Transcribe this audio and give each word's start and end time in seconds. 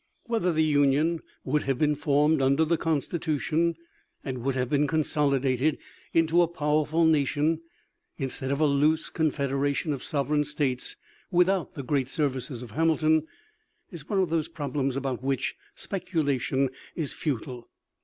Whether 0.25 0.51
the 0.51 0.63
Union 0.63 1.21
would 1.43 1.61
have 1.69 1.77
been 1.77 1.93
formed 1.93 2.41
under 2.41 2.65
the 2.65 2.75
Constitution 2.75 3.75
and 4.23 4.39
would 4.39 4.55
have 4.55 4.67
been 4.67 4.87
consolidated 4.87 5.77
into 6.11 6.41
a 6.41 6.47
powerful 6.47 7.05
nation, 7.05 7.61
instead 8.17 8.49
of 8.51 8.59
a 8.59 8.65
loose 8.65 9.11
confederation 9.11 9.93
of 9.93 10.03
sovereign 10.03 10.43
states, 10.43 10.95
without 11.29 11.75
the 11.75 11.83
great 11.83 12.09
services 12.09 12.63
of 12.63 12.71
Hamilton, 12.71 13.27
is 13.91 14.09
one 14.09 14.17
of 14.17 14.31
those 14.31 14.47
problems 14.47 14.97
about 14.97 15.21
which 15.21 15.55
speculation 15.75 16.71
is 16.95 17.13
futile. 17.13 17.69